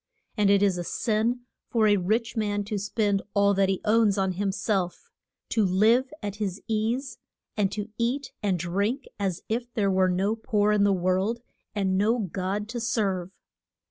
And 0.35 0.49
it 0.49 0.63
is 0.63 0.79
a 0.79 0.83
sin 0.83 1.41
for 1.69 1.87
a 1.87 1.95
rich 1.97 2.35
man 2.35 2.63
to 2.63 2.79
spend 2.79 3.21
all 3.35 3.53
that 3.53 3.69
he 3.69 3.81
owns 3.85 4.17
on 4.17 4.31
him 4.31 4.51
self, 4.51 5.11
to 5.49 5.63
live 5.63 6.11
at 6.23 6.37
his 6.37 6.59
ease, 6.67 7.19
and 7.55 7.71
to 7.71 7.87
eat 7.99 8.31
and 8.41 8.57
drink, 8.57 9.05
as 9.19 9.43
if 9.47 9.71
there 9.75 9.91
were 9.91 10.09
no 10.09 10.35
poor 10.35 10.71
in 10.71 10.85
the 10.85 10.91
world, 10.91 11.41
and 11.75 11.99
no 11.99 12.17
God 12.17 12.67
to 12.69 12.79
serve. 12.79 13.29